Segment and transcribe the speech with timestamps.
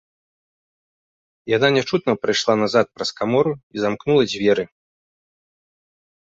[1.57, 4.63] Яна нячутна прайшла назад праз камору і замкнула дзверы.